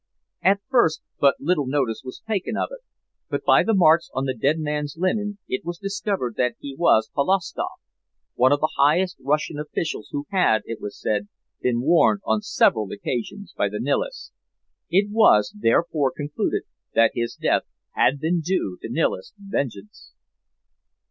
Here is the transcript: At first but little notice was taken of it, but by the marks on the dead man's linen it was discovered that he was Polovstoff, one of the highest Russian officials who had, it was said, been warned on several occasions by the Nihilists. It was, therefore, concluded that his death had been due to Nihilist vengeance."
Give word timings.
At 0.41 0.61
first 0.67 1.03
but 1.19 1.35
little 1.39 1.67
notice 1.67 2.01
was 2.03 2.23
taken 2.27 2.57
of 2.57 2.69
it, 2.71 2.79
but 3.29 3.43
by 3.45 3.61
the 3.61 3.75
marks 3.75 4.09
on 4.15 4.25
the 4.25 4.33
dead 4.33 4.57
man's 4.57 4.95
linen 4.97 5.37
it 5.47 5.63
was 5.63 5.77
discovered 5.77 6.33
that 6.37 6.55
he 6.57 6.75
was 6.75 7.11
Polovstoff, 7.15 7.77
one 8.33 8.51
of 8.51 8.61
the 8.61 8.73
highest 8.77 9.17
Russian 9.23 9.59
officials 9.59 10.09
who 10.11 10.25
had, 10.31 10.63
it 10.65 10.81
was 10.81 10.99
said, 10.99 11.27
been 11.61 11.81
warned 11.83 12.21
on 12.25 12.41
several 12.41 12.91
occasions 12.91 13.53
by 13.55 13.69
the 13.69 13.77
Nihilists. 13.79 14.31
It 14.89 15.11
was, 15.11 15.53
therefore, 15.55 16.11
concluded 16.11 16.63
that 16.95 17.11
his 17.13 17.35
death 17.35 17.65
had 17.93 18.19
been 18.19 18.41
due 18.43 18.79
to 18.81 18.89
Nihilist 18.89 19.35
vengeance." 19.37 20.13